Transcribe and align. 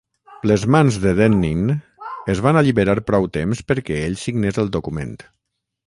Les 0.51 0.63
mans 0.75 0.95
de 1.03 1.11
Dennin 1.19 1.69
es 2.35 2.43
van 2.47 2.61
alliberar 2.63 2.99
prou 3.11 3.31
temps 3.39 3.65
perquè 3.73 4.03
ell 4.09 4.21
signés 4.27 4.63
el 4.65 4.77
document. 4.79 5.15